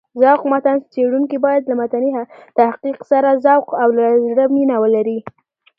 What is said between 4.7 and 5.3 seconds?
ولري.